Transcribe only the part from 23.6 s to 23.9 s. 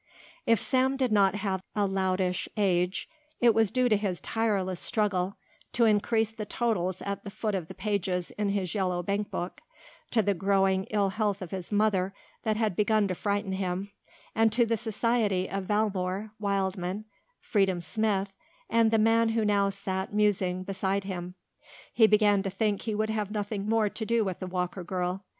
more